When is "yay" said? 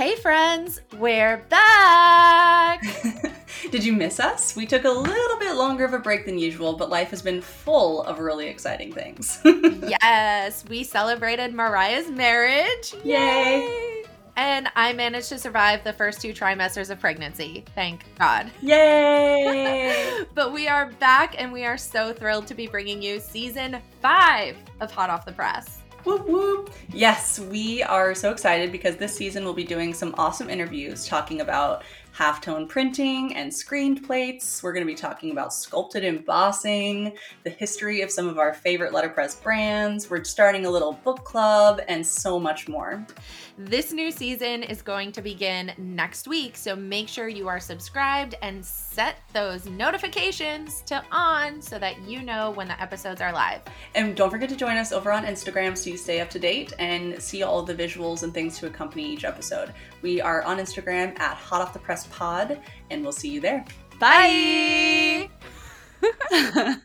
13.04-13.60, 13.60-14.04, 18.62-20.24